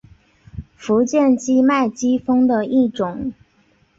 [0.75, 3.33] 福建畸脉姬蜂的一种。